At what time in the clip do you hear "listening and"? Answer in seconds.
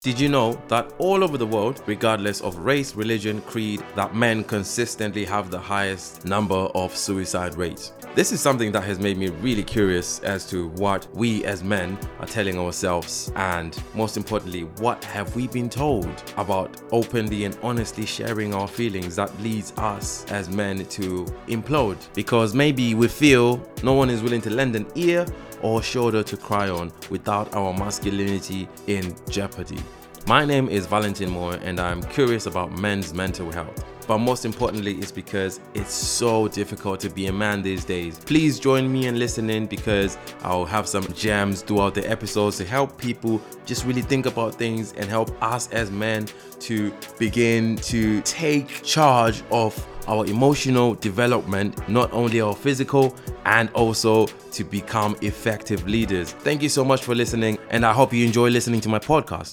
57.14-57.84